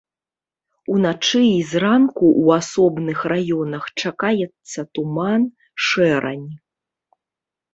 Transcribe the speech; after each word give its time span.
Уначы 0.93 1.41
і 1.47 1.59
зранку 1.71 2.23
ў 2.43 2.47
асобных 2.63 3.17
раёнах 3.33 3.83
чакаецца 4.05 4.79
туман, 4.99 5.41
шэрань. 5.91 6.49